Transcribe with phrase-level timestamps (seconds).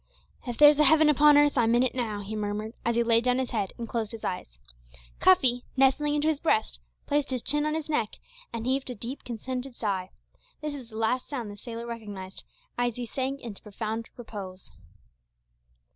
[0.47, 3.23] "If there's a heaven upon earth, I'm in it now," he murmured, as he laid
[3.23, 4.59] down his head and closed his eyes.
[5.19, 8.15] Cuffy, nestling into his breast, placed his chin on his neck,
[8.51, 10.09] and heaved a deep, contented sigh.
[10.59, 12.45] This was the last sound the sailor recognised,
[12.79, 14.71] as he sank into profound repose.